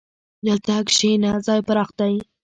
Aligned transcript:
دلته 0.45 0.73
کښېنه، 0.89 1.31
ځای 1.45 1.59
پراخ 1.67 1.89
دی. 1.99 2.15